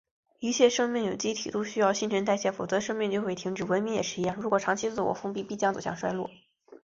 [0.39, 3.63] 一切生命有机体都需要新陈代谢，否则生命就会停止。
[3.63, 6.27] 文明也是一样，如果长期自我封闭，必将走向衰落。